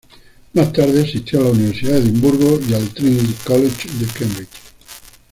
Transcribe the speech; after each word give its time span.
Más 0.53 0.73
tarde 0.73 1.03
asistió 1.03 1.39
a 1.39 1.43
la 1.43 1.49
Universidad 1.51 1.91
de 1.91 1.99
Edimburgo 1.99 2.59
y 2.67 2.73
a 2.73 2.79
Trinity 2.89 3.35
College 3.45 3.87
de 3.99 4.07
Cambridge. 4.07 4.57